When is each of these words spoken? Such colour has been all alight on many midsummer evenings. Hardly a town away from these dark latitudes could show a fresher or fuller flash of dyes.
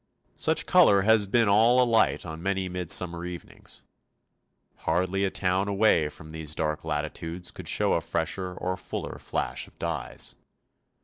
Such 0.33 0.65
colour 0.65 1.03
has 1.03 1.27
been 1.27 1.47
all 1.47 1.79
alight 1.79 2.25
on 2.25 2.41
many 2.41 2.67
midsummer 2.67 3.23
evenings. 3.23 3.83
Hardly 4.77 5.23
a 5.25 5.29
town 5.29 5.67
away 5.67 6.09
from 6.09 6.31
these 6.31 6.55
dark 6.55 6.83
latitudes 6.83 7.51
could 7.51 7.67
show 7.67 7.93
a 7.93 8.01
fresher 8.01 8.55
or 8.55 8.75
fuller 8.77 9.19
flash 9.19 9.67
of 9.67 9.77
dyes. 9.77 10.33